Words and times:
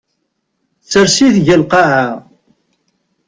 Sers-it 0.91 1.33
deg 1.45 1.47
lqaɛa. 1.61 2.05